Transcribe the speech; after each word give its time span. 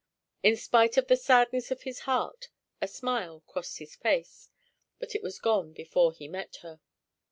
In 0.41 0.55
spite 0.57 0.97
of 0.97 1.05
the 1.05 1.15
sadness 1.15 1.69
of 1.69 1.83
his 1.83 1.99
heart, 2.09 2.49
a 2.81 2.87
smile 2.87 3.41
crossed 3.45 3.77
his 3.77 3.95
face, 3.95 4.49
but 4.97 5.13
it 5.13 5.21
was 5.21 5.37
gone 5.37 5.73
before 5.73 6.11
he 6.11 6.27
met 6.27 6.55
her. 6.63 6.79